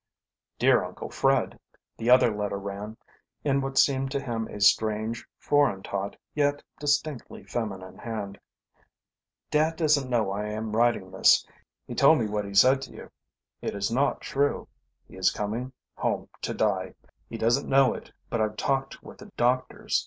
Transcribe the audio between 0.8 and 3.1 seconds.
Uncle Fred": the other letter ran,